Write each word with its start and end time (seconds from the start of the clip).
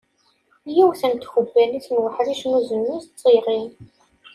Yiwet 0.73 1.03
n 1.11 1.13
tkebannit 1.15 1.87
n 1.91 1.97
uḥric 2.07 2.41
n 2.45 2.57
uznuzu 2.59 2.99
d 3.01 3.07
tiɣin. 3.19 3.69